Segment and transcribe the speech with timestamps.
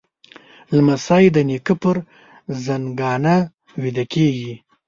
[0.75, 1.97] لمسی د نیکه پر
[2.65, 3.35] زنګانه
[3.81, 4.53] ویده کېږي.